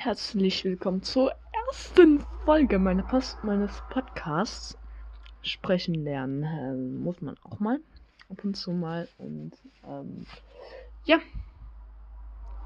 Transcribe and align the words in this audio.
Herzlich 0.00 0.64
willkommen 0.64 1.02
zur 1.02 1.32
ersten 1.66 2.20
Folge 2.44 2.78
meines 2.78 3.82
Podcasts. 3.90 4.78
Sprechen 5.42 5.92
lernen 5.96 6.44
äh, 6.44 7.02
muss 7.02 7.20
man 7.20 7.36
auch 7.42 7.58
mal. 7.58 7.80
Ab 8.30 8.44
und 8.44 8.54
zu 8.54 8.70
mal. 8.70 9.08
Und 9.18 9.54
ähm, 9.84 10.24
ja. 11.04 11.18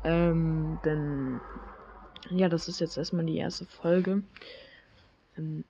Ähm, 0.04 0.78
denn 0.84 1.40
ja, 2.28 2.50
das 2.50 2.68
ist 2.68 2.80
jetzt 2.80 2.98
erstmal 2.98 3.24
die 3.24 3.38
erste 3.38 3.64
Folge. 3.64 4.22
Ähm, 5.38 5.64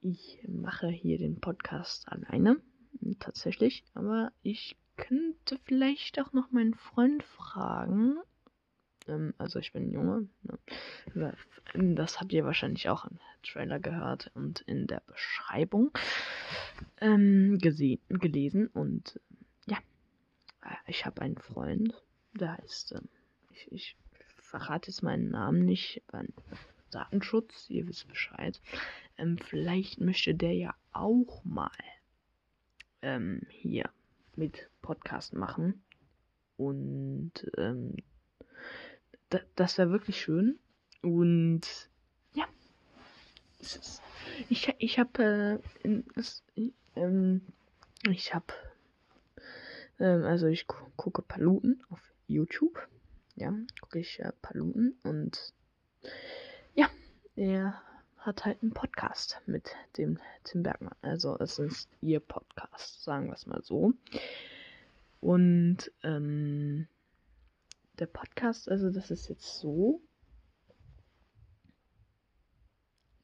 ich 0.00 0.38
mache 0.48 0.88
hier 0.88 1.18
den 1.18 1.40
Podcast 1.40 2.08
alleine. 2.08 2.56
Tatsächlich. 3.18 3.84
Aber 3.92 4.32
ich 4.42 4.78
könnte 4.96 5.58
vielleicht 5.64 6.18
auch 6.22 6.32
noch 6.32 6.52
meinen 6.52 6.72
Freund 6.72 7.22
fragen, 7.22 8.16
ähm, 9.08 9.34
also 9.38 9.58
ich 9.58 9.72
bin 9.72 9.92
Junge. 9.92 10.28
Ne? 11.14 11.36
Das 11.94 12.20
habt 12.20 12.32
ihr 12.32 12.44
wahrscheinlich 12.44 12.88
auch 12.88 13.04
im 13.04 13.18
Trailer 13.42 13.80
gehört 13.80 14.30
und 14.34 14.60
in 14.62 14.86
der 14.86 15.02
Beschreibung 15.06 15.90
ähm, 17.00 17.58
gesehen, 17.58 18.00
gelesen. 18.08 18.68
Und 18.68 19.20
ja, 19.66 19.78
ich 20.86 21.06
habe 21.06 21.22
einen 21.22 21.38
Freund, 21.38 21.94
der 22.34 22.56
heißt, 22.58 22.92
ähm, 22.92 23.08
ich, 23.50 23.72
ich 23.72 23.96
verrate 24.38 24.90
jetzt 24.90 25.02
meinen 25.02 25.30
Namen 25.30 25.64
nicht, 25.64 26.02
weil 26.10 26.28
Datenschutz, 26.90 27.70
ihr 27.70 27.86
wisst 27.88 28.08
Bescheid. 28.08 28.60
Ähm, 29.16 29.38
vielleicht 29.38 30.00
möchte 30.00 30.34
der 30.34 30.54
ja 30.54 30.74
auch 30.92 31.42
mal 31.44 31.70
ähm, 33.00 33.40
hier 33.48 33.90
mit 34.36 34.70
Podcast 34.82 35.34
machen. 35.34 35.82
Und 36.56 37.32
ähm, 37.56 37.96
das 39.56 39.78
wäre 39.78 39.90
wirklich 39.90 40.20
schön. 40.20 40.58
Und 41.02 41.62
ja, 42.34 42.44
ich, 44.48 44.74
ich 44.78 44.98
habe 44.98 45.60
äh, 45.84 46.02
ähm, 46.96 47.42
ich 48.08 48.34
habe 48.34 48.52
ähm, 49.98 50.24
also 50.24 50.46
ich 50.46 50.66
gu 50.66 50.76
gucke 50.96 51.22
Paluten 51.22 51.82
auf 51.90 52.00
YouTube. 52.28 52.88
Ja, 53.34 53.54
gucke 53.80 53.98
ich 53.98 54.20
äh, 54.20 54.32
Paluten 54.42 54.98
und 55.02 55.54
ja, 56.74 56.88
er 57.34 57.80
hat 58.18 58.44
halt 58.44 58.62
einen 58.62 58.72
Podcast 58.72 59.40
mit 59.46 59.74
dem 59.96 60.18
Tim 60.44 60.62
Bergmann. 60.62 60.94
Also 61.02 61.36
es 61.38 61.58
ist 61.58 61.88
ihr 62.00 62.20
Podcast, 62.20 63.02
sagen 63.02 63.26
wir 63.28 63.34
es 63.34 63.46
mal 63.46 63.62
so. 63.62 63.94
Und 65.20 65.90
ähm, 66.02 66.86
der 68.02 68.08
Podcast, 68.08 68.68
also 68.68 68.90
das 68.90 69.12
ist 69.12 69.28
jetzt 69.28 69.60
so. 69.60 70.02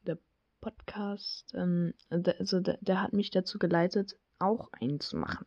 Der 0.07 0.17
Podcast, 0.61 1.53
ähm, 1.57 1.95
der, 2.11 2.39
also 2.39 2.61
der, 2.61 2.79
der 2.81 3.03
hat 3.03 3.13
mich 3.13 3.31
dazu 3.31 3.59
geleitet, 3.59 4.17
auch 4.39 4.73
einen 4.73 5.01
zu 5.01 5.17
machen. 5.17 5.47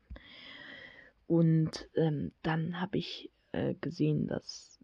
Und 1.28 1.88
ähm, 1.96 2.34
dann 2.44 2.82
habe 2.82 2.98
ich 2.98 3.32
äh, 3.54 3.74
gesehen, 3.76 4.28
dass 4.28 4.78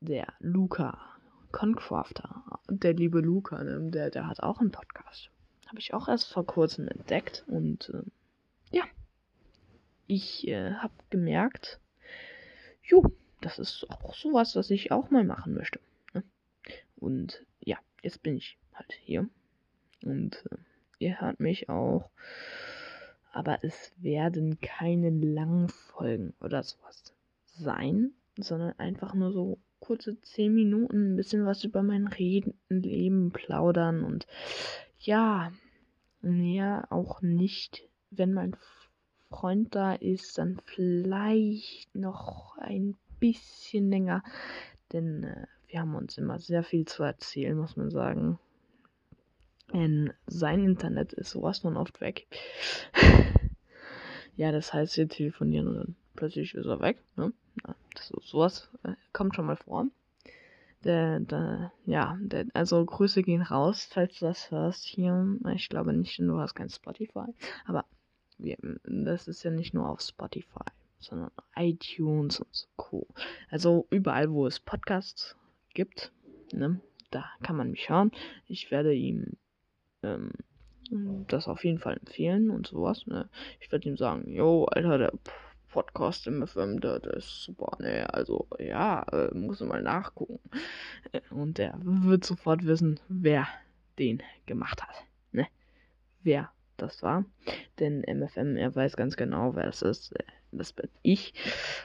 der 0.00 0.26
Luca 0.40 0.98
Concrafter, 1.52 2.44
der 2.68 2.94
liebe 2.94 3.20
Luca, 3.20 3.62
ne, 3.62 3.88
der, 3.92 4.10
der 4.10 4.26
hat 4.26 4.40
auch 4.42 4.58
einen 4.58 4.72
Podcast. 4.72 5.30
Habe 5.68 5.78
ich 5.78 5.94
auch 5.94 6.08
erst 6.08 6.26
vor 6.26 6.44
kurzem 6.44 6.88
entdeckt 6.88 7.44
und 7.46 7.88
äh, 7.90 8.02
ja, 8.76 8.82
ich 10.08 10.48
äh, 10.48 10.72
habe 10.72 10.94
gemerkt, 11.10 11.78
jo, 12.82 13.14
das 13.44 13.58
ist 13.58 13.86
auch 13.90 14.14
sowas, 14.14 14.56
was 14.56 14.70
ich 14.70 14.90
auch 14.90 15.10
mal 15.10 15.24
machen 15.24 15.54
möchte. 15.54 15.80
Ne? 16.14 16.22
Und 16.96 17.44
ja, 17.60 17.78
jetzt 18.02 18.22
bin 18.22 18.36
ich 18.36 18.58
halt 18.72 18.92
hier. 19.02 19.28
Und 20.02 20.44
äh, 20.50 20.56
ihr 20.98 21.20
hört 21.20 21.40
mich 21.40 21.68
auch. 21.68 22.10
Aber 23.32 23.58
es 23.62 23.92
werden 23.98 24.60
keine 24.60 25.10
langen 25.10 25.68
Folgen 25.68 26.34
oder 26.40 26.62
sowas 26.62 27.12
sein, 27.44 28.12
sondern 28.38 28.78
einfach 28.78 29.14
nur 29.14 29.32
so 29.32 29.58
kurze 29.80 30.18
10 30.20 30.54
Minuten 30.54 31.12
ein 31.12 31.16
bisschen 31.16 31.44
was 31.44 31.64
über 31.64 31.82
mein 31.82 32.06
Reden, 32.06 32.54
Leben 32.68 33.32
plaudern 33.32 34.02
und 34.04 34.26
ja, 34.98 35.52
mehr 36.22 36.86
auch 36.90 37.20
nicht, 37.20 37.86
wenn 38.10 38.32
mein 38.32 38.56
Freund 39.28 39.74
da 39.74 39.94
ist, 39.94 40.38
dann 40.38 40.60
vielleicht 40.64 41.94
noch 41.94 42.56
ein 42.56 42.96
bisschen 43.24 43.88
länger, 43.88 44.22
denn 44.92 45.24
äh, 45.24 45.46
wir 45.68 45.80
haben 45.80 45.94
uns 45.94 46.18
immer 46.18 46.38
sehr 46.38 46.62
viel 46.62 46.84
zu 46.84 47.02
erzählen, 47.02 47.56
muss 47.56 47.74
man 47.74 47.90
sagen. 47.90 48.38
Denn 49.72 50.12
sein 50.26 50.62
Internet 50.62 51.14
ist 51.14 51.30
sowas 51.30 51.60
von 51.60 51.78
oft 51.78 52.02
weg. 52.02 52.26
ja, 54.36 54.52
das 54.52 54.74
heißt, 54.74 54.98
wir 54.98 55.08
telefonieren 55.08 55.68
und 55.68 55.74
dann 55.74 55.96
plötzlich 56.14 56.54
ist 56.54 56.66
er 56.66 56.80
weg. 56.80 57.02
Ne? 57.16 57.32
Ja, 57.66 57.74
ist 57.94 58.12
sowas 58.20 58.68
äh, 58.82 58.92
kommt 59.14 59.34
schon 59.34 59.46
mal 59.46 59.56
vor. 59.56 59.86
Der, 60.84 61.20
der, 61.20 61.72
ja, 61.86 62.18
der, 62.20 62.44
also 62.52 62.84
Grüße 62.84 63.22
gehen 63.22 63.40
raus, 63.40 63.88
falls 63.90 64.18
du 64.18 64.26
das 64.26 64.50
hörst 64.50 64.84
hier. 64.84 65.38
Ich 65.54 65.70
glaube 65.70 65.94
nicht, 65.94 66.18
du 66.18 66.38
hast 66.38 66.54
kein 66.54 66.68
Spotify. 66.68 67.32
Aber 67.64 67.86
wir, 68.36 68.58
das 68.84 69.28
ist 69.28 69.42
ja 69.44 69.50
nicht 69.50 69.72
nur 69.72 69.88
auf 69.88 70.02
Spotify 70.02 70.70
sondern 71.04 71.30
iTunes 71.56 72.40
und 72.40 72.68
Co. 72.76 73.06
Also 73.50 73.86
überall, 73.90 74.30
wo 74.30 74.46
es 74.46 74.60
Podcasts 74.60 75.36
gibt, 75.74 76.12
ne, 76.52 76.80
da 77.10 77.24
kann 77.42 77.56
man 77.56 77.70
mich 77.70 77.88
hören. 77.88 78.10
Ich 78.46 78.70
werde 78.70 78.94
ihm 78.94 79.36
ähm, 80.02 80.32
das 81.28 81.48
auf 81.48 81.64
jeden 81.64 81.78
Fall 81.78 81.96
empfehlen 81.98 82.50
und 82.50 82.66
sowas. 82.66 83.06
Ne. 83.06 83.28
Ich 83.60 83.70
werde 83.72 83.88
ihm 83.88 83.96
sagen, 83.96 84.30
yo, 84.30 84.66
Alter, 84.66 84.98
der 84.98 85.12
Podcast 85.68 86.26
im 86.28 86.46
FM, 86.46 86.80
der, 86.80 87.00
der 87.00 87.14
ist 87.14 87.42
super, 87.42 87.76
ne? 87.80 88.12
Also, 88.14 88.46
ja, 88.60 89.02
äh, 89.12 89.34
muss 89.34 89.60
mal 89.60 89.82
nachgucken. 89.82 90.38
Und 91.30 91.58
der 91.58 91.76
wird 91.82 92.24
sofort 92.24 92.64
wissen, 92.64 93.00
wer 93.08 93.48
den 93.98 94.22
gemacht 94.46 94.82
hat, 94.82 94.94
ne? 95.32 95.48
Wer 96.22 96.50
das 96.76 97.02
war. 97.02 97.24
Denn 97.80 98.02
MFM, 98.02 98.56
er 98.56 98.74
weiß 98.74 98.96
ganz 98.96 99.16
genau, 99.16 99.56
wer 99.56 99.66
es 99.66 99.82
ist. 99.82 100.14
Das 100.58 100.72
bin 100.72 100.88
ich. 101.02 101.34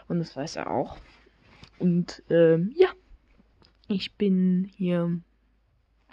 Und 0.07 0.19
das 0.19 0.35
weiß 0.35 0.57
er 0.57 0.72
auch. 0.72 0.97
Und 1.80 2.24
ähm, 2.30 2.74
ja, 2.75 2.90
ich 3.88 4.16
bin 4.16 4.69
hier. 4.75 5.22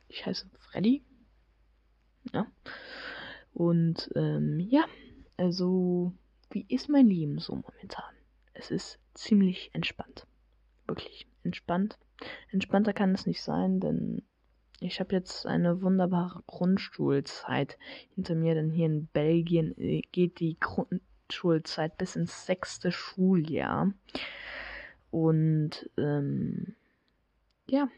Ich 0.09 0.25
heiße 0.25 0.49
Freddy. 0.59 1.03
Ja. 2.33 2.47
Und 3.53 4.11
ähm, 4.15 4.61
ja, 4.61 4.85
also, 5.37 6.13
wie 6.51 6.67
ist 6.69 6.89
mein 6.89 7.07
Leben 7.07 7.39
so 7.39 7.55
momentan? 7.55 8.15
Es 8.55 8.71
ist 8.71 8.99
ziemlich 9.15 9.71
entspannt. 9.73 10.27
Wirklich 10.87 11.27
entspannt. 11.43 11.99
Entspannter 12.51 12.93
kann 12.93 13.15
es 13.15 13.27
nicht 13.27 13.43
sein, 13.43 13.81
denn 13.81 14.23
ich 14.81 15.01
habe 15.01 15.15
jetzt 15.15 15.47
eine 15.47 15.83
wunderbare 15.83 16.43
Grundschulzeit 16.47 17.79
hinter 18.15 18.35
mir, 18.35 18.55
denn 18.55 18.71
hier 18.71 18.87
in 18.87 19.07
Belgien 19.07 19.77
äh, 19.79 20.03
geht 20.13 20.41
die 20.41 20.59
Grundschulzeit 21.27 21.99
bis 21.99 22.17
ins 22.17 22.47
sechste 22.47 22.93
Schuljahr. 22.93 23.93
Und 25.11 25.91
ähm, 25.97 26.75
ja, 27.67 27.89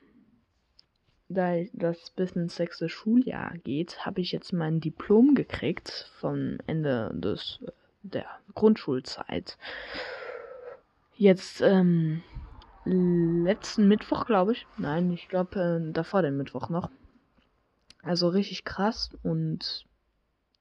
da 1.28 1.56
das 1.72 2.10
bis 2.10 2.32
ins 2.32 2.56
sechste 2.56 2.88
Schuljahr 2.88 3.52
geht, 3.58 4.06
habe 4.06 4.20
ich 4.20 4.32
jetzt 4.32 4.52
mein 4.52 4.80
Diplom 4.80 5.34
gekriegt 5.34 6.10
vom 6.18 6.58
Ende 6.66 7.10
des 7.14 7.60
der 8.02 8.26
Grundschulzeit. 8.54 9.58
Jetzt 11.16 11.60
ähm, 11.60 12.22
letzten 12.84 13.88
Mittwoch, 13.88 14.24
glaube 14.24 14.52
ich. 14.52 14.66
Nein, 14.78 15.12
ich 15.12 15.28
glaube 15.28 15.82
äh, 15.88 15.92
davor 15.92 16.22
den 16.22 16.36
Mittwoch 16.38 16.70
noch. 16.70 16.88
Also 18.02 18.28
richtig 18.28 18.64
krass 18.64 19.10
und 19.22 19.87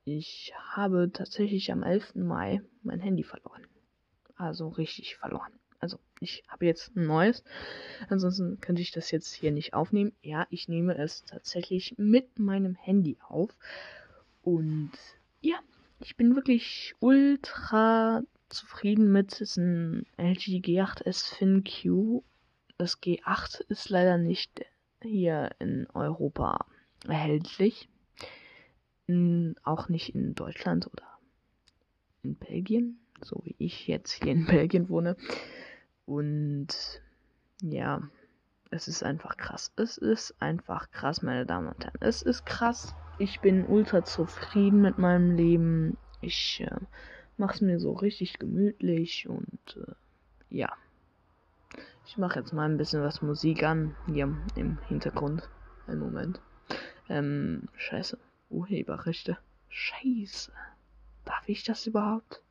ich 0.07 0.53
habe 0.73 1.11
tatsächlich 1.11 1.69
am 1.69 1.83
11. 1.83 2.15
Mai 2.15 2.61
mein 2.81 3.01
Handy 3.01 3.23
verloren. 3.23 3.67
Also 4.37 4.69
richtig 4.69 5.17
verloren. 5.17 5.51
Also 5.79 5.99
ich 6.21 6.45
habe 6.47 6.65
jetzt 6.65 6.95
ein 6.95 7.05
neues. 7.05 7.43
Ansonsten 8.07 8.61
könnte 8.61 8.81
ich 8.81 8.91
das 8.91 9.11
jetzt 9.11 9.33
hier 9.33 9.51
nicht 9.51 9.73
aufnehmen. 9.73 10.13
Ja, 10.21 10.47
ich 10.49 10.69
nehme 10.69 10.97
es 10.97 11.25
tatsächlich 11.25 11.95
mit 11.97 12.39
meinem 12.39 12.73
Handy 12.75 13.17
auf. 13.27 13.53
Und 14.43 14.91
ja, 15.41 15.57
ich 15.99 16.15
bin 16.15 16.35
wirklich 16.35 16.95
ultra 16.99 18.21
zufrieden 18.47 19.11
mit. 19.11 19.41
Ein 19.57 20.05
LG 20.17 20.61
G8S 20.61 21.35
FinQ. 21.35 22.23
Das 22.77 23.01
G8 23.01 23.61
ist 23.67 23.89
leider 23.89 24.17
nicht 24.17 24.65
hier 25.01 25.49
in 25.59 25.85
Europa 25.93 26.65
erhältlich. 27.05 27.89
Auch 29.63 29.87
nicht 29.87 30.13
in 30.15 30.35
Deutschland 30.35 30.87
oder 30.87 31.07
in 32.23 32.35
Belgien, 32.35 32.99
so 33.21 33.41
wie 33.45 33.55
ich 33.57 33.87
jetzt 33.87 34.11
hier 34.11 34.33
in 34.33 34.45
Belgien 34.45 34.89
wohne. 34.89 35.15
Und 36.05 36.67
ja, 37.61 38.01
es 38.69 38.87
ist 38.87 39.03
einfach 39.03 39.37
krass. 39.37 39.71
Es 39.77 39.97
ist 39.97 40.35
einfach 40.41 40.91
krass, 40.91 41.21
meine 41.21 41.45
Damen 41.45 41.69
und 41.69 41.83
Herren. 41.83 41.97
Es 42.01 42.21
ist 42.21 42.45
krass. 42.45 42.93
Ich 43.17 43.39
bin 43.39 43.65
ultra 43.65 44.03
zufrieden 44.03 44.81
mit 44.81 44.97
meinem 44.97 45.35
Leben. 45.35 45.97
Ich 46.21 46.61
äh, 46.61 46.79
mach's 47.37 47.61
mir 47.61 47.79
so 47.79 47.93
richtig 47.93 48.39
gemütlich 48.39 49.27
und 49.29 49.77
äh, 49.87 49.93
ja. 50.49 50.73
Ich 52.05 52.17
mache 52.17 52.39
jetzt 52.39 52.53
mal 52.53 52.69
ein 52.69 52.77
bisschen 52.77 53.01
was 53.01 53.21
Musik 53.21 53.63
an. 53.63 53.95
Hier 54.07 54.33
im 54.55 54.77
Hintergrund. 54.87 55.49
Einen 55.87 55.99
Moment. 55.99 56.41
Ähm, 57.09 57.69
scheiße. 57.77 58.17
Urheberrechte. 58.49 59.37
Scheiße. 59.69 60.51
Darf 61.25 61.47
ich 61.47 61.63
das 61.63 61.85
überhaupt? 61.85 62.41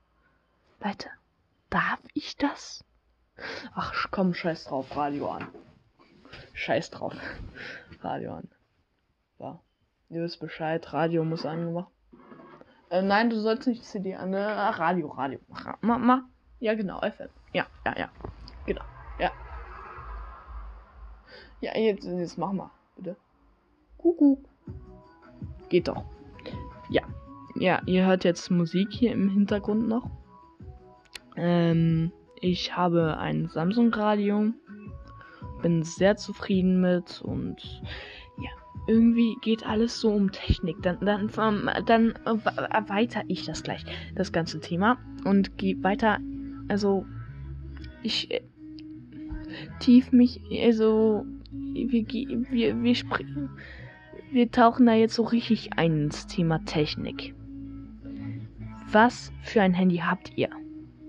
Leute, 0.83 1.09
darf 1.71 2.01
ich 2.15 2.37
das? 2.37 2.85
Ach 3.75 4.09
komm, 4.11 4.35
scheiß 4.35 4.65
drauf, 4.65 4.95
Radio 4.97 5.31
an. 5.31 5.49
Scheiß 6.53 6.91
drauf. 6.91 7.15
Radio 8.01 8.35
an. 8.35 8.49
Ja. 9.39 9.61
Ihr 10.09 10.23
wisst 10.23 10.41
Bescheid, 10.41 10.93
Radio 10.93 11.25
muss 11.25 11.45
angemacht. 11.45 11.91
Äh, 12.91 13.03
nein, 13.03 13.31
du 13.31 13.41
sollst 13.41 13.67
nicht 13.67 13.85
CD 13.85 14.15
an. 14.15 14.33
Äh, 14.33 14.43
Radio, 14.43 15.09
Radio. 15.09 15.41
Mach, 15.81 15.99
mach. 15.99 16.23
Ja, 16.61 16.75
genau, 16.75 17.01
FM. 17.01 17.29
Ja, 17.53 17.67
ja, 17.85 17.99
ja. 17.99 18.11
Genau. 18.67 18.85
Ja. 19.19 19.33
Ja, 21.61 21.77
jetzt, 21.77 22.05
jetzt 22.05 22.39
mach 22.39 22.53
mal, 22.53 22.71
bitte. 22.97 23.17
Kuckuck. 23.99 24.49
Geht 25.69 25.89
doch. 25.89 26.05
Ja. 26.89 27.03
Ja, 27.59 27.81
ihr 27.87 28.07
hört 28.07 28.25
jetzt 28.25 28.51
Musik 28.51 28.89
hier 28.91 29.13
im 29.13 29.31
Hintergrund 29.31 29.89
noch. 29.89 30.11
Ähm, 31.37 32.13
ich 32.41 32.77
habe 32.77 33.17
ein 33.19 33.49
Samsung-Radio. 33.49 34.53
Bin 35.63 35.83
sehr 35.83 36.17
zufrieden 36.17 36.81
mit 36.83 37.23
und 37.23 37.57
ja, 38.39 38.51
irgendwie 38.87 39.37
geht 39.41 39.67
alles 39.67 40.01
so 40.01 40.11
um 40.11 40.31
Technik. 40.33 40.83
Dann, 40.83 40.99
dann, 41.01 41.31
dann 41.87 42.13
erweitere 42.71 43.25
ich 43.29 43.47
das 43.47 43.63
gleich, 43.63 43.85
das 44.15 44.33
ganze 44.33 44.61
Thema. 44.61 44.99
Und 45.25 45.57
gehe 45.57 45.83
weiter. 45.83 46.19
Also, 46.69 47.07
ich 48.03 48.31
äh, 48.31 48.43
tief 49.81 50.13
mich, 50.13 50.41
also, 50.63 51.25
wir, 51.51 51.91
wir, 51.91 52.51
wir, 52.51 52.83
wir, 52.83 52.95
wir 54.31 54.51
tauchen 54.51 54.87
da 54.87 54.95
jetzt 54.95 55.15
so 55.15 55.23
richtig 55.23 55.75
ein 55.79 56.05
ins 56.05 56.27
Thema 56.27 56.65
Technik. 56.65 57.35
Was 58.91 59.33
für 59.43 59.63
ein 59.63 59.75
Handy 59.75 59.99
habt 59.99 60.37
ihr? 60.37 60.49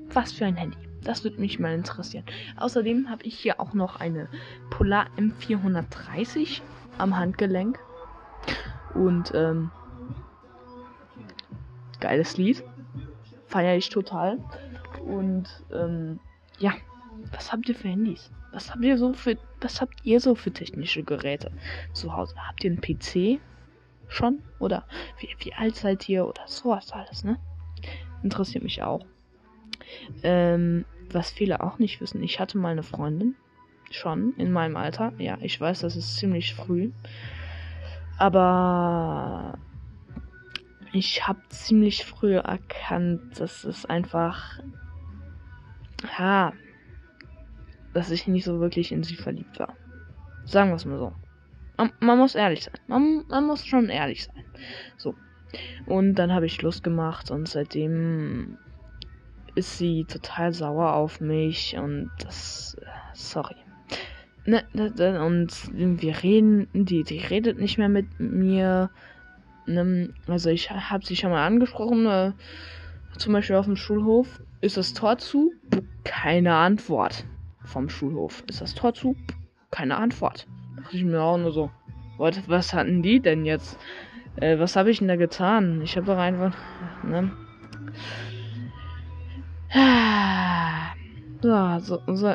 Was 0.09 0.31
für 0.31 0.45
ein 0.45 0.55
Handy? 0.55 0.77
Das 1.03 1.23
würde 1.23 1.39
mich 1.39 1.59
mal 1.59 1.73
interessieren. 1.73 2.25
Außerdem 2.57 3.09
habe 3.09 3.23
ich 3.23 3.37
hier 3.37 3.59
auch 3.59 3.73
noch 3.73 3.99
eine 3.99 4.27
Polar 4.69 5.07
M430 5.17 6.61
am 6.97 7.17
Handgelenk. 7.17 7.79
Und 8.93 9.31
ähm, 9.35 9.71
geiles 11.99 12.37
Lied. 12.37 12.63
Feiere 13.45 13.77
ich 13.77 13.89
total. 13.89 14.39
Und 15.05 15.47
ähm, 15.71 16.19
ja, 16.59 16.73
was 17.31 17.51
habt 17.51 17.69
ihr 17.69 17.75
für 17.75 17.87
Handys? 17.87 18.31
Was 18.51 18.71
habt 18.71 18.83
ihr 18.83 18.97
so 18.97 19.13
für 19.13 19.37
was 19.61 19.81
habt 19.81 20.05
ihr 20.05 20.19
so 20.19 20.35
für 20.35 20.51
technische 20.51 21.03
Geräte 21.03 21.51
zu 21.93 22.15
Hause? 22.15 22.35
Habt 22.47 22.63
ihr 22.63 22.71
einen 22.71 22.81
PC 22.81 23.39
schon? 24.07 24.41
Oder 24.59 24.85
wie, 25.19 25.29
wie 25.39 25.53
alt 25.53 25.75
seid 25.75 26.07
ihr? 26.09 26.25
Oder 26.27 26.41
sowas 26.47 26.91
alles, 26.91 27.23
ne? 27.23 27.39
Interessiert 28.23 28.63
mich 28.63 28.81
auch. 28.83 29.05
Ähm, 30.23 30.85
was 31.11 31.31
viele 31.31 31.61
auch 31.61 31.79
nicht 31.79 32.01
wissen, 32.01 32.21
ich 32.23 32.39
hatte 32.39 32.57
mal 32.57 32.71
eine 32.71 32.83
Freundin. 32.83 33.35
Schon 33.89 34.33
in 34.35 34.51
meinem 34.51 34.75
Alter. 34.75 35.13
Ja, 35.17 35.37
ich 35.41 35.59
weiß, 35.61 35.79
das 35.79 35.95
ist 35.95 36.17
ziemlich 36.17 36.55
früh. 36.55 36.91
Aber 38.17 39.57
ich 40.91 41.27
habe 41.27 41.39
ziemlich 41.49 42.05
früh 42.05 42.35
erkannt, 42.35 43.39
dass 43.39 43.63
es 43.63 43.85
einfach. 43.85 44.59
Ja. 46.17 46.53
Dass 47.97 48.11
ich 48.11 48.27
nicht 48.27 48.45
so 48.45 48.59
wirklich 48.59 48.91
in 48.91 49.01
sie 49.01 49.15
verliebt 49.15 49.57
war. 49.57 49.73
Sagen 50.45 50.69
wir 50.69 50.75
es 50.75 50.85
mal 50.85 50.99
so. 50.99 51.13
Man, 51.99 52.19
muss 52.19 52.35
ehrlich 52.35 52.63
sein. 52.63 52.75
Man, 52.85 53.23
man 53.27 53.47
muss 53.47 53.65
schon 53.65 53.89
ehrlich 53.89 54.25
sein. 54.25 54.45
So. 54.97 55.15
Und 55.87 56.13
dann 56.13 56.31
habe 56.31 56.45
ich 56.45 56.61
Lust 56.61 56.83
gemacht 56.83 57.31
und 57.31 57.49
seitdem 57.49 58.59
ist 59.55 59.79
sie 59.79 60.05
total 60.05 60.53
sauer 60.53 60.93
auf 60.93 61.21
mich 61.21 61.75
und 61.75 62.11
das. 62.19 62.77
Sorry. 63.15 63.55
Ne, 64.45 64.63
ne, 64.73 64.93
ne, 64.95 65.25
und 65.25 65.51
wir 65.73 66.21
reden, 66.21 66.67
die, 66.73 67.01
die 67.01 67.17
redet 67.17 67.57
nicht 67.57 67.79
mehr 67.79 67.89
mit 67.89 68.19
mir. 68.19 68.91
Also 70.27 70.51
ich 70.51 70.69
habe 70.69 71.03
sie 71.03 71.15
schon 71.15 71.31
mal 71.31 71.47
angesprochen, 71.47 72.05
äh, 72.05 72.33
zum 73.17 73.33
Beispiel 73.33 73.55
auf 73.55 73.65
dem 73.65 73.75
Schulhof. 73.75 74.39
Ist 74.61 74.77
das 74.77 74.93
Tor 74.93 75.17
zu? 75.17 75.51
Keine 76.03 76.53
Antwort. 76.53 77.25
Vom 77.67 77.89
Schulhof. 77.89 78.43
Ist 78.47 78.61
das 78.61 78.73
Tor 78.73 78.93
zu? 78.93 79.15
Keine 79.71 79.97
Antwort. 79.97 80.47
Da 80.75 80.83
dachte 80.83 80.97
ich 80.97 81.03
mir 81.03 81.21
auch 81.21 81.37
nur 81.37 81.51
so, 81.51 81.69
was, 82.17 82.47
was 82.47 82.73
hatten 82.73 83.03
die 83.03 83.19
denn 83.19 83.45
jetzt? 83.45 83.77
Äh, 84.37 84.57
was 84.59 84.75
habe 84.75 84.89
ich 84.89 84.99
denn 84.99 85.07
da 85.07 85.15
getan? 85.15 85.81
Ich 85.81 85.95
habe 85.97 86.05
doch 86.07 86.17
einfach, 86.17 86.55
ne? 87.03 87.31
Ja, 91.43 91.79
so, 91.79 92.01
so, 92.07 92.33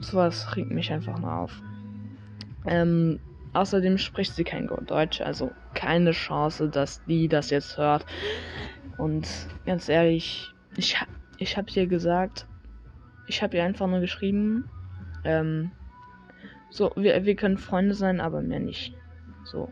sowas 0.00 0.56
regt 0.56 0.70
mich 0.70 0.90
einfach 0.92 1.18
mal 1.18 1.42
auf. 1.42 1.62
Ähm, 2.66 3.20
außerdem 3.52 3.98
spricht 3.98 4.34
sie 4.34 4.44
kein 4.44 4.68
Deutsch, 4.86 5.20
also 5.20 5.50
keine 5.74 6.12
Chance, 6.12 6.68
dass 6.68 7.04
die 7.04 7.28
das 7.28 7.50
jetzt 7.50 7.76
hört. 7.76 8.04
Und 8.98 9.28
ganz 9.66 9.88
ehrlich, 9.88 10.52
ich, 10.76 10.96
ich 11.38 11.56
habe 11.56 11.68
ihr 11.74 11.86
gesagt, 11.86 12.46
ich 13.26 13.42
habe 13.42 13.56
ihr 13.56 13.64
einfach 13.64 13.86
nur 13.86 14.00
geschrieben, 14.00 14.68
ähm, 15.24 15.70
so, 16.70 16.92
wir, 16.96 17.24
wir 17.24 17.36
können 17.36 17.58
Freunde 17.58 17.94
sein, 17.94 18.20
aber 18.20 18.40
mehr 18.40 18.60
nicht. 18.60 18.94
So, 19.44 19.70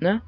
ne? 0.00 0.22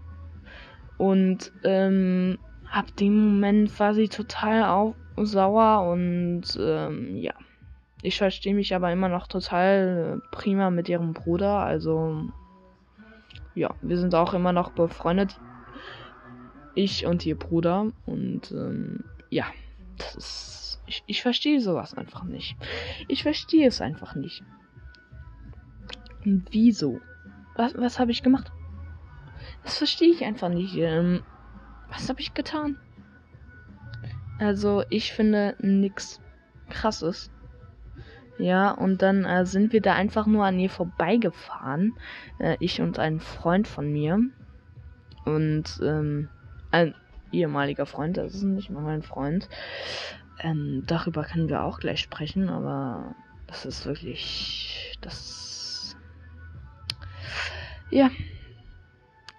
Und, 0.98 1.52
ähm, 1.64 2.38
ab 2.70 2.94
dem 2.96 3.34
Moment 3.34 3.78
war 3.80 3.94
sie 3.94 4.08
total 4.08 4.64
auf, 4.64 4.94
sauer 5.16 5.90
und, 5.90 6.42
ähm, 6.58 7.16
ja. 7.16 7.34
Ich 8.04 8.18
verstehe 8.18 8.54
mich 8.54 8.74
aber 8.74 8.90
immer 8.90 9.08
noch 9.08 9.28
total 9.28 10.20
äh, 10.20 10.28
prima 10.36 10.70
mit 10.70 10.88
ihrem 10.88 11.12
Bruder. 11.12 11.58
Also, 11.58 12.24
ja, 13.54 13.74
wir 13.80 13.96
sind 13.96 14.14
auch 14.14 14.34
immer 14.34 14.52
noch 14.52 14.72
befreundet. 14.72 15.38
Ich 16.74 17.06
und 17.06 17.24
ihr 17.24 17.38
Bruder. 17.38 17.92
Und, 18.06 18.50
ähm, 18.50 19.04
ja, 19.30 19.44
das 19.98 20.16
ist. 20.16 20.71
Ich, 20.86 21.02
ich 21.06 21.22
verstehe 21.22 21.60
sowas 21.60 21.94
einfach 21.94 22.24
nicht. 22.24 22.56
Ich 23.08 23.22
verstehe 23.22 23.68
es 23.68 23.80
einfach 23.80 24.14
nicht. 24.14 24.42
Wieso? 26.24 27.00
Was, 27.56 27.76
was 27.76 27.98
habe 27.98 28.10
ich 28.10 28.22
gemacht? 28.22 28.52
Das 29.62 29.78
verstehe 29.78 30.10
ich 30.10 30.24
einfach 30.24 30.48
nicht. 30.48 30.76
Ähm, 30.76 31.22
was 31.88 32.08
habe 32.08 32.20
ich 32.20 32.34
getan? 32.34 32.78
Also, 34.38 34.82
ich 34.90 35.12
finde 35.12 35.56
nichts 35.60 36.20
krasses. 36.68 37.30
Ja, 38.38 38.70
und 38.70 39.02
dann 39.02 39.24
äh, 39.24 39.46
sind 39.46 39.72
wir 39.72 39.80
da 39.80 39.94
einfach 39.94 40.26
nur 40.26 40.44
an 40.44 40.58
ihr 40.58 40.70
vorbeigefahren. 40.70 41.94
Äh, 42.38 42.56
ich 42.58 42.80
und 42.80 42.98
ein 42.98 43.20
Freund 43.20 43.68
von 43.68 43.92
mir. 43.92 44.18
Und 45.24 45.80
ähm, 45.82 46.28
ein 46.70 46.94
ehemaliger 47.30 47.86
Freund, 47.86 48.16
das 48.16 48.34
ist 48.34 48.42
nicht 48.42 48.70
mal 48.70 48.82
mein 48.82 49.02
Freund. 49.02 49.48
Ähm, 50.42 50.82
darüber 50.86 51.24
können 51.24 51.48
wir 51.48 51.62
auch 51.62 51.78
gleich 51.78 52.00
sprechen, 52.00 52.48
aber 52.48 53.14
das 53.46 53.64
ist 53.64 53.86
wirklich. 53.86 54.98
Das. 55.00 55.96
Ja. 57.90 58.10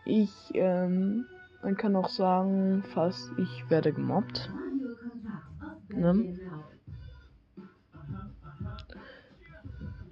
Ich, 0.05 0.31
ähm, 0.53 1.25
man 1.61 1.77
kann 1.77 1.95
auch 1.95 2.09
sagen, 2.09 2.83
fast 2.93 3.31
ich 3.37 3.69
werde 3.69 3.93
gemobbt. 3.93 4.51
Ne? 5.89 6.37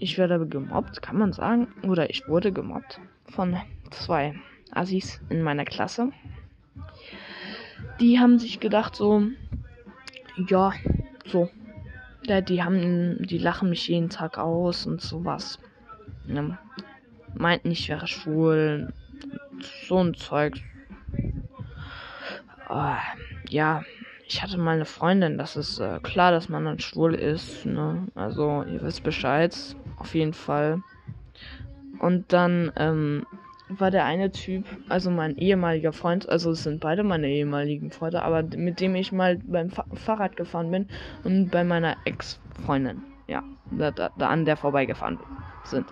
ich 0.02 0.18
werde 0.18 0.46
gemobbt, 0.48 1.02
kann 1.02 1.18
man 1.18 1.32
sagen. 1.32 1.68
Oder 1.84 2.10
ich 2.10 2.28
wurde 2.28 2.52
gemobbt 2.52 3.00
von 3.26 3.56
zwei 3.92 4.36
Assis 4.72 5.22
in 5.30 5.44
meiner 5.44 5.64
Klasse. 5.64 6.12
Die 8.00 8.20
haben 8.20 8.40
sich 8.40 8.60
gedacht 8.60 8.96
so, 8.96 9.24
ja, 10.36 10.74
so. 11.26 11.50
Ja, 12.24 12.42
die 12.42 12.64
haben, 12.64 13.18
die 13.26 13.38
lachen 13.40 13.70
mich 13.70 13.88
jeden 13.88 14.10
Tag 14.10 14.38
aus 14.38 14.86
und 14.86 15.02
sowas. 15.02 15.60
Ja, 16.28 16.58
meinten, 17.34 17.72
ich 17.72 17.90
wäre 17.90 18.08
schwul. 18.08 18.94
So 19.88 20.04
ein 20.04 20.14
Zeug. 20.14 20.62
Uh, 22.70 22.96
ja, 23.50 23.84
ich 24.28 24.42
hatte 24.42 24.58
mal 24.58 24.76
eine 24.76 24.86
Freundin, 24.86 25.38
das 25.38 25.58
ist 25.58 25.80
äh, 25.80 26.00
klar, 26.02 26.32
dass 26.32 26.48
man 26.48 26.64
dann 26.64 26.80
schwul 26.80 27.16
ist, 27.16 27.66
ne? 27.66 28.08
Also, 28.16 28.64
ihr 28.64 28.82
wisst 28.82 29.04
Bescheid 29.04 29.54
auf 29.98 30.16
jeden 30.16 30.34
Fall. 30.34 30.82
und 32.00 32.32
dann 32.34 32.72
ähm, 32.78 33.26
war 33.80 33.92
der 33.92 34.06
eine 34.06 34.32
Typ, 34.32 34.66
also 34.90 35.10
mein 35.12 35.38
ehemaliger 35.38 35.94
Freund, 35.94 36.28
also 36.28 36.52
es 36.52 36.64
sind 36.64 36.80
beide 36.80 37.04
meine 37.04 37.28
ehemaligen 37.28 37.92
Freunde, 37.92 38.24
aber 38.24 38.44
mit 38.44 38.80
dem 38.80 38.96
ich 38.96 39.12
mal 39.12 39.38
beim 39.38 39.70
Fa 39.70 39.86
Fahrrad 39.94 40.36
gefahren 40.36 40.72
bin 40.72 40.88
und 41.24 41.52
bei 41.52 41.64
meiner 41.64 41.96
Ex-Freundin, 42.06 43.04
ja, 43.28 43.44
da, 43.72 43.92
da, 43.92 44.10
da 44.18 44.30
an 44.30 44.46
der 44.46 44.58
vorbeigefahren 44.58 45.20
sind. 45.64 45.86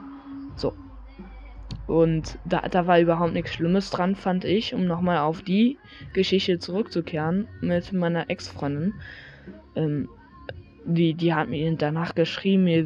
So. 0.55 0.74
Und 1.88 2.38
da, 2.45 2.62
da 2.62 2.86
war 2.86 3.00
überhaupt 3.00 3.33
nichts 3.33 3.53
Schlimmes 3.53 3.89
dran, 3.89 4.15
fand 4.15 4.45
ich, 4.45 4.74
um 4.74 4.86
nochmal 4.86 5.19
auf 5.19 5.41
die 5.41 5.77
Geschichte 6.13 6.59
zurückzukehren 6.59 7.48
mit 7.62 7.91
meiner 7.93 8.29
Ex-Freundin. 8.29 8.93
Ähm, 9.75 10.09
die, 10.86 11.13
die 11.13 11.33
hat 11.33 11.50
mir 11.50 11.75
danach 11.75 12.15
geschrieben, 12.15 12.63
mir, 12.65 12.86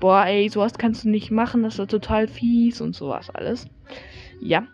boah, 0.00 0.26
ey, 0.26 0.48
sowas 0.48 0.74
kannst 0.78 1.04
du 1.04 1.08
nicht 1.08 1.30
machen, 1.30 1.62
das 1.62 1.78
ist 1.78 1.90
total 1.90 2.28
fies 2.28 2.80
und 2.80 2.94
sowas 2.94 3.30
alles. 3.30 3.66
Ja. 4.40 4.66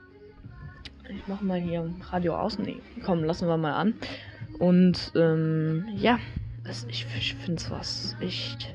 Ich 1.08 1.26
mach 1.26 1.40
mal 1.42 1.60
hier 1.60 1.90
Radio 2.10 2.36
aus. 2.36 2.58
Nee, 2.58 2.76
komm, 3.04 3.22
lassen 3.24 3.48
wir 3.48 3.56
mal 3.56 3.74
an. 3.74 3.94
Und, 4.58 5.12
ähm, 5.14 5.86
ja. 5.96 6.18
Das, 6.64 6.86
ich 6.88 7.06
ich 7.18 7.34
finde 7.34 7.60
sowas 7.60 8.16
echt 8.20 8.72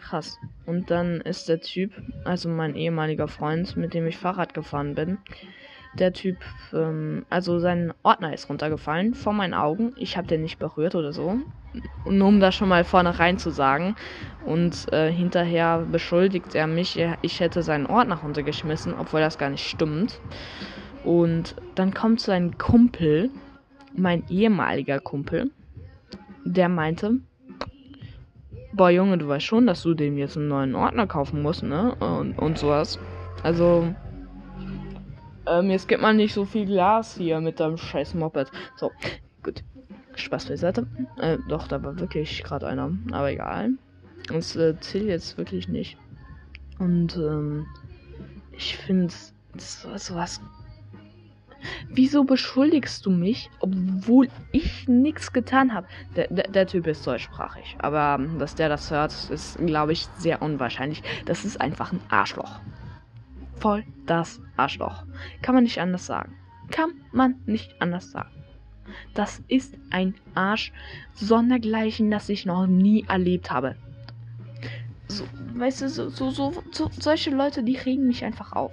krass. 0.00 0.38
Und 0.66 0.90
dann 0.90 1.20
ist 1.20 1.48
der 1.48 1.60
Typ, 1.60 1.92
also 2.24 2.48
mein 2.48 2.74
ehemaliger 2.74 3.28
Freund, 3.28 3.76
mit 3.76 3.94
dem 3.94 4.06
ich 4.06 4.16
Fahrrad 4.16 4.54
gefahren 4.54 4.94
bin, 4.94 5.18
der 5.94 6.12
Typ, 6.12 6.38
ähm, 6.72 7.24
also 7.30 7.58
sein 7.58 7.92
Ordner 8.02 8.32
ist 8.32 8.48
runtergefallen 8.48 9.14
vor 9.14 9.32
meinen 9.32 9.54
Augen. 9.54 9.92
Ich 9.96 10.16
habe 10.16 10.26
den 10.26 10.42
nicht 10.42 10.58
berührt 10.58 10.94
oder 10.94 11.12
so. 11.12 11.38
Nur 12.04 12.28
um 12.28 12.40
das 12.40 12.54
schon 12.54 12.68
mal 12.68 12.84
vornherein 12.84 13.38
zu 13.38 13.50
sagen. 13.50 13.94
Und 14.44 14.92
äh, 14.92 15.10
hinterher 15.10 15.86
beschuldigt 15.90 16.54
er 16.54 16.66
mich, 16.66 16.98
ich 17.22 17.40
hätte 17.40 17.62
seinen 17.62 17.86
Ordner 17.86 18.16
runtergeschmissen, 18.16 18.94
obwohl 18.94 19.20
das 19.20 19.38
gar 19.38 19.50
nicht 19.50 19.66
stimmt. 19.66 20.20
Und 21.04 21.56
dann 21.74 21.94
kommt 21.94 22.20
sein 22.20 22.58
Kumpel, 22.58 23.30
mein 23.94 24.24
ehemaliger 24.28 25.00
Kumpel, 25.00 25.50
der 26.44 26.68
meinte, 26.68 27.18
boah 28.72 28.90
Junge, 28.90 29.18
du 29.18 29.28
weißt 29.28 29.44
schon, 29.44 29.66
dass 29.66 29.82
du 29.82 29.94
dem 29.94 30.18
jetzt 30.18 30.36
einen 30.36 30.48
neuen 30.48 30.74
Ordner 30.74 31.06
kaufen 31.06 31.42
musst, 31.42 31.62
ne? 31.62 31.94
Und, 31.96 32.38
und 32.38 32.58
sowas. 32.58 32.98
Also, 33.42 33.94
ähm, 35.46 35.70
jetzt 35.70 35.88
gibt 35.88 36.02
man 36.02 36.16
nicht 36.16 36.34
so 36.34 36.44
viel 36.44 36.66
Glas 36.66 37.16
hier 37.16 37.40
mit 37.40 37.60
deinem 37.60 37.76
scheiß 37.76 38.14
Moped. 38.14 38.50
So, 38.76 38.90
gut. 39.42 39.62
Spaß 40.14 40.46
beiseite. 40.46 40.86
Äh, 41.16 41.38
doch, 41.48 41.68
da 41.68 41.82
war 41.82 41.98
wirklich 41.98 42.42
gerade 42.42 42.66
einer. 42.66 42.90
Aber 43.12 43.30
egal. 43.30 43.70
Das 44.28 44.56
äh, 44.56 44.78
zählt 44.80 45.06
jetzt 45.06 45.38
wirklich 45.38 45.68
nicht. 45.68 45.96
Und 46.78 47.16
ähm, 47.16 47.66
ich 48.52 48.76
finde 48.76 49.12
sowas. 49.56 50.40
Wieso 51.88 52.24
beschuldigst 52.24 53.06
du 53.06 53.10
mich, 53.10 53.48
obwohl 53.60 54.28
ich 54.50 54.88
nichts 54.88 55.32
getan 55.32 55.72
habe? 55.72 55.86
Der, 56.16 56.26
der, 56.28 56.48
der, 56.48 56.66
Typ 56.66 56.88
ist 56.88 57.06
deutschsprachig, 57.06 57.76
aber 57.78 58.16
ähm, 58.18 58.38
dass 58.40 58.56
der 58.56 58.68
das 58.68 58.90
hört, 58.90 59.12
ist, 59.30 59.58
glaube 59.64 59.92
ich, 59.92 60.06
sehr 60.18 60.42
unwahrscheinlich. 60.42 61.02
Das 61.24 61.44
ist 61.44 61.60
einfach 61.60 61.92
ein 61.92 62.00
Arschloch. 62.08 62.60
Voll 63.62 63.84
das 64.06 64.40
Arschloch. 64.56 65.04
Kann 65.40 65.54
man 65.54 65.64
nicht 65.64 65.78
anders 65.78 66.06
sagen. 66.06 66.34
Kann 66.70 66.90
man 67.12 67.36
nicht 67.46 67.80
anders 67.80 68.10
sagen. 68.10 68.30
Das 69.14 69.42
ist 69.48 69.78
ein 69.90 70.14
Arsch 70.34 70.72
sondergleichen, 71.14 72.10
das 72.10 72.28
ich 72.28 72.44
noch 72.44 72.66
nie 72.66 73.06
erlebt 73.08 73.50
habe 73.50 73.76
so, 75.12 75.26
weißt 75.54 75.82
du, 75.82 75.88
so, 75.88 76.08
so, 76.08 76.30
so, 76.30 76.62
so, 76.72 76.90
solche 76.98 77.30
Leute, 77.30 77.62
die 77.62 77.76
regen 77.76 78.06
mich 78.06 78.24
einfach 78.24 78.52
auf. 78.52 78.72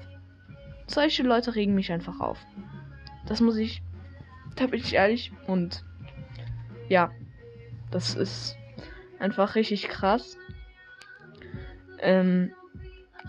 Solche 0.87 1.23
Leute 1.23 1.55
regen 1.55 1.75
mich 1.75 1.91
einfach 1.91 2.19
auf. 2.19 2.39
Das 3.27 3.41
muss 3.41 3.57
ich, 3.57 3.81
da 4.55 4.67
bin 4.67 4.79
ich 4.79 4.93
ehrlich. 4.93 5.31
Und 5.45 5.83
ja, 6.87 7.11
das 7.91 8.15
ist 8.15 8.57
einfach 9.19 9.55
richtig 9.55 9.87
krass. 9.87 10.37
Ähm, 11.99 12.53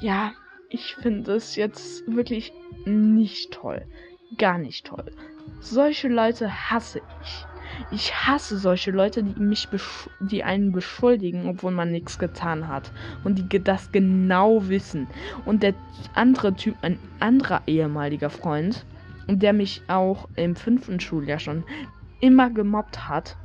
ja, 0.00 0.32
ich 0.70 0.94
finde 0.94 1.32
es 1.32 1.56
jetzt 1.56 2.06
wirklich 2.06 2.52
nicht 2.86 3.52
toll. 3.52 3.82
Gar 4.38 4.58
nicht 4.58 4.86
toll. 4.86 5.12
Solche 5.60 6.08
Leute 6.08 6.70
hasse 6.70 7.02
ich. 7.22 7.46
Ich 7.90 8.14
hasse 8.14 8.58
solche 8.58 8.90
Leute, 8.90 9.22
die 9.22 9.40
mich 9.40 9.68
die 10.20 10.44
einen 10.44 10.72
beschuldigen, 10.72 11.48
obwohl 11.48 11.72
man 11.72 11.90
nichts 11.90 12.18
getan 12.18 12.68
hat 12.68 12.92
und 13.24 13.52
die 13.52 13.62
das 13.62 13.90
genau 13.92 14.68
wissen. 14.68 15.08
Und 15.44 15.62
der 15.62 15.74
andere 16.14 16.54
Typ, 16.54 16.76
ein 16.82 16.98
anderer 17.18 17.62
ehemaliger 17.66 18.30
Freund, 18.30 18.86
der 19.28 19.52
mich 19.52 19.82
auch 19.88 20.28
im 20.36 20.56
fünften 20.56 21.00
Schuljahr 21.00 21.38
schon 21.38 21.64
immer 22.20 22.50
gemobbt 22.50 23.08
hat, 23.08 23.36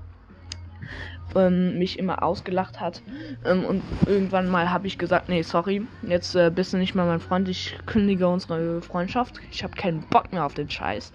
ähm, 1.36 1.77
mich 1.77 2.00
immer 2.00 2.24
ausgelacht 2.24 2.80
hat. 2.80 3.01
Ähm, 3.44 3.65
und 3.65 3.84
irgendwann 4.06 4.50
mal 4.50 4.72
habe 4.72 4.88
ich 4.88 4.98
gesagt, 4.98 5.30
nee, 5.30 5.42
sorry, 5.42 5.86
jetzt 6.04 6.36
äh, 6.36 6.51
bist 6.54 6.74
du 6.74 6.77
nicht 6.77 6.96
mehr 6.96 7.06
mein 7.06 7.20
Freund, 7.20 7.50
ich 7.50 7.77
kündige 7.86 8.27
unsere 8.27 8.82
Freundschaft. 8.82 9.39
Ich 9.51 9.63
habe 9.63 9.75
keinen 9.75 10.01
Bock 10.10 10.32
mehr 10.32 10.46
auf 10.46 10.54
den 10.54 10.70
Scheiß. 10.70 11.12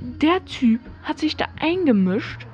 Der 0.00 0.44
Typ 0.44 0.80
hat 1.02 1.18
sich 1.18 1.36
da 1.36 1.46
eingemischt 1.60 2.46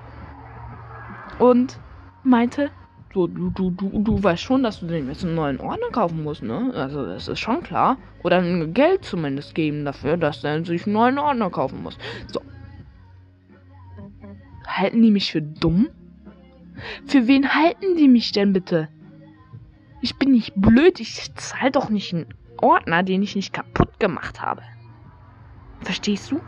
und 1.38 1.78
meinte, 2.22 2.70
so, 3.16 3.26
du, 3.26 3.48
du, 3.50 3.70
du, 3.70 4.02
du 4.02 4.22
weißt 4.22 4.42
schon, 4.42 4.62
dass 4.62 4.80
du 4.80 4.86
den 4.86 5.08
jetzt 5.08 5.24
einen 5.24 5.36
neuen 5.36 5.58
Ordner 5.58 5.88
kaufen 5.90 6.22
musst, 6.22 6.42
ne? 6.42 6.70
Also, 6.74 7.06
das 7.06 7.28
ist 7.28 7.40
schon 7.40 7.62
klar. 7.62 7.96
Oder 8.22 8.42
Geld 8.66 9.06
zumindest 9.06 9.54
geben 9.54 9.86
dafür, 9.86 10.18
dass 10.18 10.44
er 10.44 10.62
sich 10.66 10.84
einen 10.84 10.92
neuen 10.92 11.18
Ordner 11.18 11.48
kaufen 11.48 11.82
muss. 11.82 11.96
So. 12.30 12.42
Halten 14.66 15.00
die 15.00 15.10
mich 15.10 15.32
für 15.32 15.40
dumm? 15.40 15.88
Für 17.06 17.26
wen 17.26 17.54
halten 17.54 17.96
die 17.96 18.08
mich 18.08 18.32
denn 18.32 18.52
bitte? 18.52 18.88
Ich 20.00 20.16
bin 20.16 20.32
nicht 20.32 20.52
blöd, 20.56 21.00
ich 21.00 21.34
zahle 21.34 21.70
doch 21.70 21.88
nicht 21.88 22.14
einen 22.14 22.26
Ordner, 22.58 23.02
den 23.02 23.22
ich 23.22 23.34
nicht 23.34 23.52
kaputt 23.52 23.98
gemacht 23.98 24.40
habe. 24.40 24.62
Verstehst 25.80 26.30
du? 26.30 26.40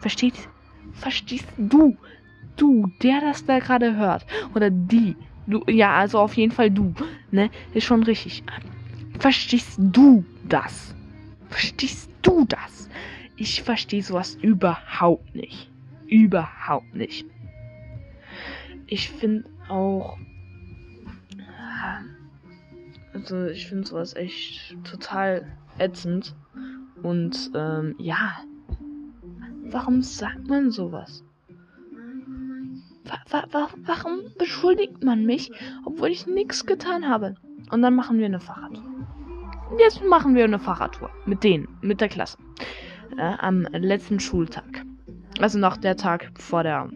Verstehst, 0.00 0.48
verstehst 0.92 1.48
du? 1.56 1.96
Du, 2.56 2.90
der 3.02 3.20
das 3.20 3.44
da 3.44 3.58
gerade 3.58 3.96
hört. 3.96 4.24
Oder 4.54 4.70
die. 4.70 5.16
Du, 5.46 5.62
ja, 5.66 5.96
also 5.96 6.20
auf 6.20 6.34
jeden 6.34 6.52
Fall 6.52 6.70
du. 6.70 6.94
Ne? 7.30 7.50
Ist 7.72 7.84
schon 7.84 8.02
richtig. 8.04 8.44
Verstehst 9.18 9.78
du 9.78 10.24
das? 10.48 10.94
Verstehst 11.48 12.10
du 12.22 12.44
das? 12.44 12.88
Ich 13.36 13.62
verstehe 13.62 14.02
sowas 14.02 14.36
überhaupt 14.40 15.34
nicht. 15.34 15.70
Überhaupt 16.06 16.94
nicht. 16.94 17.26
Ich 18.86 19.10
finde 19.10 19.44
auch. 19.68 20.18
Also 23.12 23.46
ich 23.46 23.66
finde 23.68 23.86
sowas 23.86 24.14
echt 24.14 24.76
total 24.84 25.46
ätzend. 25.78 26.34
Und 27.02 27.50
ähm, 27.54 27.94
ja. 27.98 28.40
Warum 29.66 30.02
sagt 30.02 30.46
man 30.48 30.70
sowas? 30.70 31.24
Wa 33.30 33.44
wa 33.50 33.68
warum 33.84 34.20
beschuldigt 34.38 35.02
man 35.02 35.24
mich, 35.24 35.50
obwohl 35.84 36.08
ich 36.08 36.26
nichts 36.26 36.64
getan 36.66 37.08
habe? 37.08 37.34
Und 37.70 37.82
dann 37.82 37.94
machen 37.94 38.18
wir 38.18 38.26
eine 38.26 38.40
Fahrradtour. 38.40 38.84
Jetzt 39.78 40.04
machen 40.04 40.34
wir 40.34 40.44
eine 40.44 40.58
Fahrradtour. 40.58 41.10
Mit 41.26 41.42
denen, 41.42 41.68
mit 41.80 42.00
der 42.00 42.08
Klasse. 42.08 42.38
Äh, 43.16 43.34
am 43.38 43.62
letzten 43.72 44.20
Schultag. 44.20 44.84
Also 45.40 45.58
noch 45.58 45.76
der 45.76 45.96
Tag 45.96 46.30
vor 46.38 46.62
der 46.62 46.88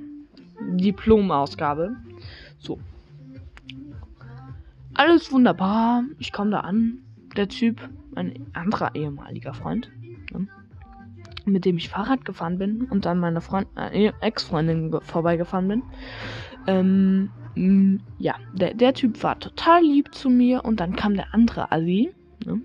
Diplomausgabe. 0.61 1.97
So. 2.59 2.79
Alles 4.95 5.31
wunderbar. 5.33 6.05
Ich 6.19 6.33
komme 6.33 6.51
da 6.51 6.61
an. 6.61 6.99
Der 7.37 7.49
Typ, 7.49 7.89
ein 8.15 8.47
anderer 8.53 8.95
ehemaliger 8.95 9.55
Freund, 9.55 9.91
ne, 10.33 10.49
mit 11.45 11.65
dem 11.65 11.77
ich 11.77 11.89
Fahrrad 11.89 12.25
gefahren 12.25 12.59
bin 12.59 12.83
und 12.91 13.05
dann 13.05 13.21
meine 13.21 13.41
äh, 13.93 14.13
Ex-Freundin 14.21 14.99
vorbeigefahren 15.03 15.69
bin. 15.69 15.83
Ähm, 16.67 17.31
mh, 17.55 18.01
ja, 18.19 18.35
der, 18.55 18.75
der 18.75 18.95
Typ 18.95 19.23
war 19.23 19.39
total 19.39 19.83
lieb 19.83 20.15
zu 20.15 20.31
mir 20.31 20.65
und 20.65 20.81
dann 20.81 20.97
kam 20.97 21.15
der 21.15 21.33
andere 21.33 21.71
Assi, 21.71 22.11
ne? 22.45 22.61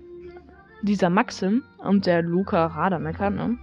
dieser 0.82 1.10
Maxim 1.10 1.62
und 1.78 2.06
der 2.06 2.22
Luca 2.22 2.66
Radermecker, 2.66 3.30
ne? 3.30 3.58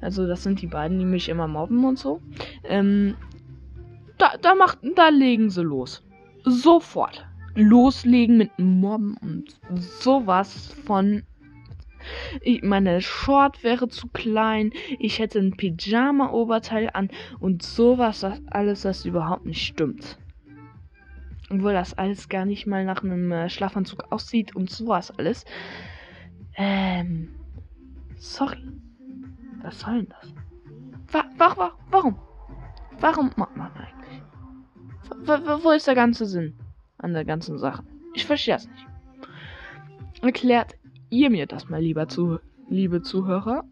Also 0.00 0.26
das 0.26 0.42
sind 0.42 0.60
die 0.60 0.66
beiden, 0.66 0.98
die 0.98 1.04
mich 1.04 1.28
immer 1.28 1.46
mobben 1.46 1.84
und 1.84 1.98
so. 1.98 2.20
Ähm, 2.64 3.14
da, 4.22 4.36
da, 4.40 4.54
macht, 4.54 4.78
da 4.94 5.08
legen 5.08 5.50
sie 5.50 5.62
los. 5.62 6.02
Sofort. 6.44 7.26
Loslegen 7.54 8.38
mit 8.38 8.56
Mobben 8.58 9.16
und 9.20 9.60
sowas 9.74 10.72
von. 10.86 11.24
Ich, 12.40 12.62
meine 12.62 13.00
Short 13.00 13.62
wäre 13.62 13.88
zu 13.88 14.08
klein. 14.08 14.72
Ich 14.98 15.18
hätte 15.18 15.38
ein 15.38 15.56
Pyjama-Oberteil 15.56 16.90
an 16.92 17.10
und 17.40 17.62
sowas, 17.62 18.20
das 18.20 18.40
alles, 18.50 18.82
das 18.82 19.04
überhaupt 19.04 19.44
nicht 19.44 19.66
stimmt. 19.66 20.18
Obwohl 21.50 21.74
das 21.74 21.94
alles 21.94 22.28
gar 22.28 22.44
nicht 22.44 22.66
mal 22.66 22.84
nach 22.84 23.02
einem 23.04 23.30
äh, 23.30 23.50
Schlafanzug 23.50 24.04
aussieht 24.10 24.56
und 24.56 24.70
sowas 24.70 25.10
alles. 25.18 25.44
Ähm. 26.56 27.34
Sorry. 28.16 28.62
Was 29.62 29.80
soll 29.80 29.94
denn 29.94 30.08
das? 30.08 30.34
Wa 31.12 31.24
wa 31.36 31.56
wa 31.56 31.72
warum? 31.90 32.18
Warum 33.00 33.30
macht 33.36 33.56
man 33.56 33.70
eigentlich? 33.72 34.01
W 35.18 35.64
wo 35.64 35.70
ist 35.70 35.86
der 35.86 35.94
ganze 35.94 36.26
Sinn 36.26 36.54
an 36.98 37.12
der 37.12 37.24
ganzen 37.24 37.58
Sache? 37.58 37.84
Ich 38.14 38.26
verstehe 38.26 38.56
es 38.56 38.68
nicht. 38.68 38.86
Erklärt 40.22 40.76
ihr 41.10 41.30
mir 41.30 41.46
das 41.46 41.68
mal 41.68 41.80
lieber 41.80 42.08
zu, 42.08 42.38
liebe 42.68 43.02
Zuhörer. 43.02 43.64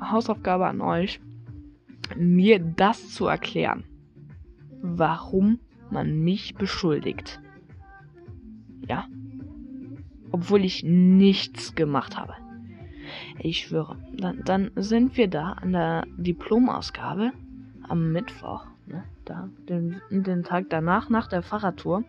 Hausaufgabe 0.00 0.66
an 0.66 0.80
euch, 0.80 1.20
mir 2.16 2.58
das 2.58 3.10
zu 3.10 3.26
erklären, 3.26 3.84
warum 4.82 5.60
man 5.90 6.18
mich 6.18 6.54
beschuldigt. 6.54 7.40
Ja. 8.88 9.06
Obwohl 10.30 10.64
ich 10.64 10.82
nichts 10.84 11.74
gemacht 11.74 12.18
habe. 12.18 12.34
Ich 13.38 13.60
schwöre. 13.60 13.96
Dann, 14.16 14.42
dann 14.44 14.70
sind 14.76 15.16
wir 15.16 15.28
da 15.28 15.52
an 15.52 15.72
der 15.72 16.04
Diplomausgabe 16.16 17.32
am 17.88 18.12
Mittwoch. 18.12 18.66
Ne, 18.86 19.02
da, 19.24 19.48
den, 19.68 20.00
den 20.10 20.44
Tag 20.44 20.66
danach, 20.68 21.08
nach 21.08 21.28
der 21.28 21.42
Fahrradtour. 21.42 22.04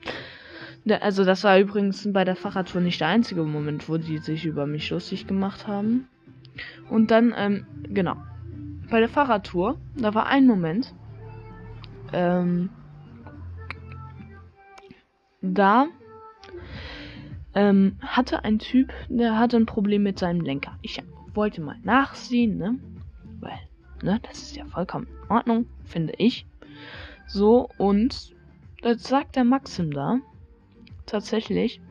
Also 1.01 1.23
das 1.23 1.43
war 1.43 1.57
übrigens 1.59 2.11
bei 2.11 2.23
der 2.23 2.35
Fahrradtour 2.35 2.81
nicht 2.81 3.01
der 3.01 3.07
einzige 3.07 3.43
Moment, 3.43 3.89
wo 3.89 3.97
die 3.97 4.17
sich 4.17 4.45
über 4.45 4.67
mich 4.67 4.89
lustig 4.89 5.25
gemacht 5.25 5.67
haben. 5.67 6.07
Und 6.89 7.11
dann, 7.11 7.33
ähm, 7.35 7.65
genau. 7.89 8.17
Bei 8.89 8.99
der 8.99 9.09
Fahrradtour, 9.09 9.79
da 9.95 10.13
war 10.13 10.27
ein 10.27 10.45
Moment, 10.45 10.93
ähm, 12.13 12.69
da 15.41 15.87
ähm, 17.55 17.97
hatte 18.01 18.43
ein 18.43 18.59
Typ, 18.59 18.93
der 19.09 19.39
hatte 19.39 19.57
ein 19.57 19.65
Problem 19.65 20.03
mit 20.03 20.19
seinem 20.19 20.41
Lenker. 20.41 20.77
Ich 20.81 21.01
wollte 21.33 21.61
mal 21.61 21.77
nachsehen, 21.83 22.57
ne? 22.57 22.79
Weil, 23.39 23.57
ne, 24.03 24.19
das 24.23 24.43
ist 24.43 24.55
ja 24.55 24.65
vollkommen 24.65 25.07
in 25.07 25.31
Ordnung, 25.31 25.65
finde 25.85 26.13
ich. 26.17 26.45
So, 27.27 27.69
und 27.77 28.33
das 28.81 29.03
sagt 29.03 29.35
der 29.35 29.43
Maxim 29.43 29.91
da. 29.91 30.19
Tatsächlich. 31.05 31.81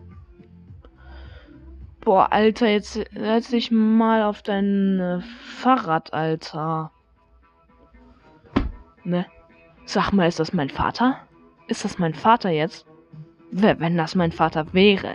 Boah, 2.01 2.33
Alter, 2.33 2.69
jetzt 2.69 2.93
setz 2.93 3.49
dich 3.49 3.71
mal 3.71 4.23
auf 4.23 4.43
dein 4.43 5.01
äh, 5.01 5.21
Fahrrad, 5.21 6.13
Alter. 6.13 6.91
Ne? 9.05 9.27
Sag 9.87 10.13
mal, 10.13 10.29
ist 10.29 10.41
das 10.41 10.53
mein 10.53 10.71
Vater? 10.71 11.19
Ist 11.69 11.85
das 11.85 11.99
mein 11.99 12.15
Vater 12.15 12.51
jetzt? 12.51 12.87
Wenn 13.51 13.97
das 13.97 14.15
mein 14.15 14.33
Vater 14.33 14.73
wäre 14.75 15.15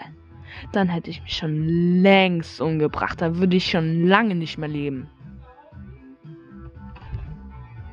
dann 0.72 0.90
hätte 0.90 1.10
ich 1.10 1.22
mich 1.22 1.36
schon 1.36 2.02
längst 2.02 2.62
umgebracht. 2.62 3.22
Da 3.22 3.38
würde 3.38 3.58
ich 3.58 3.70
schon 3.70 4.06
lange 4.06 4.36
nicht 4.36 4.58
mehr 4.58 4.70
leben. 4.70 5.10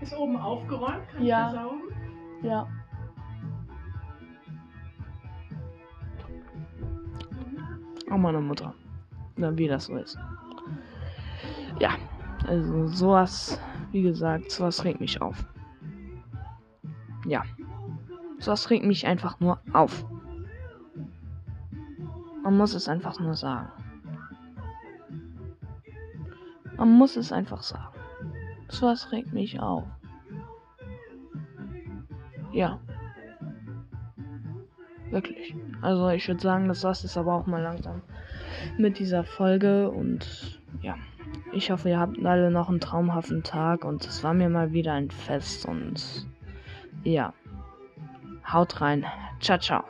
Ist 0.06 0.16
oben 0.16 0.36
aufgeräumt? 0.36 1.08
Kann 1.08 1.24
ja. 1.24 1.48
ich 1.48 1.54
saugen? 1.54 1.82
Ja. 2.42 2.68
Auch 8.08 8.16
meine 8.16 8.40
Mutter. 8.40 8.72
Na, 9.34 9.58
wie 9.58 9.66
das 9.66 9.86
so 9.86 9.96
ist. 9.96 10.16
Ja, 11.80 11.96
also 12.46 12.86
sowas, 12.86 13.60
wie 13.90 14.02
gesagt, 14.02 14.52
sowas 14.52 14.84
regt 14.84 15.00
mich 15.00 15.20
auf. 15.20 15.44
Ja. 17.24 17.42
Sowas 18.38 18.70
regt 18.70 18.84
mich 18.84 19.08
einfach 19.08 19.40
nur 19.40 19.58
auf. 19.72 20.06
Man 22.44 22.56
muss 22.56 22.74
es 22.74 22.88
einfach 22.88 23.18
nur 23.18 23.34
sagen. 23.34 23.72
Man 26.76 26.92
muss 26.92 27.16
es 27.16 27.32
einfach 27.32 27.64
sagen. 27.64 27.96
So 28.68 28.86
was 28.86 29.12
regt 29.12 29.32
mich 29.32 29.60
auf. 29.60 29.84
Ja. 32.56 32.80
Wirklich. 35.10 35.54
Also 35.82 36.08
ich 36.08 36.26
würde 36.26 36.40
sagen, 36.40 36.68
das 36.68 36.82
war's 36.84 37.02
jetzt 37.02 37.16
aber 37.16 37.34
auch 37.34 37.46
mal 37.46 37.62
langsam 37.62 38.02
mit 38.78 38.98
dieser 38.98 39.24
Folge 39.24 39.90
und 39.90 40.60
ja. 40.82 40.96
Ich 41.52 41.70
hoffe, 41.70 41.90
ihr 41.90 42.00
habt 42.00 42.24
alle 42.24 42.50
noch 42.50 42.68
einen 42.68 42.80
traumhaften 42.80 43.42
Tag 43.42 43.84
und 43.84 44.06
es 44.06 44.24
war 44.24 44.34
mir 44.34 44.48
mal 44.48 44.72
wieder 44.72 44.94
ein 44.94 45.10
Fest 45.10 45.66
und 45.66 46.26
ja. 47.04 47.34
Haut 48.50 48.80
rein. 48.80 49.04
Ciao, 49.40 49.58
ciao. 49.58 49.84